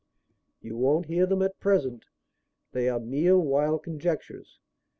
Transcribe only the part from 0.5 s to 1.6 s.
"You won't hear them at